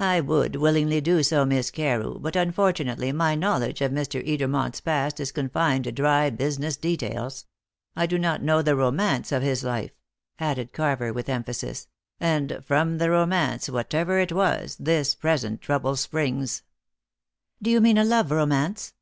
[0.00, 4.20] "I would willingly do so, Miss Carew, but unfortunately my knowledge of Mr.
[4.26, 7.46] Edermont's past is confined to dry business details.
[7.94, 9.92] I do not know the romance of his life,"
[10.40, 11.86] added Carver with emphasis.
[12.18, 16.64] "And from the romance, whatever it was, this present trouble springs."
[17.62, 18.94] "Do you mean a love romance?"